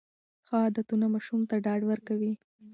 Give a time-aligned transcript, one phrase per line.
[0.47, 2.33] ښه عادتونه ماشوم ته ډاډ ورکوي.